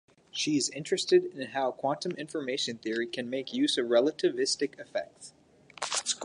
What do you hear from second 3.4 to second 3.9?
use of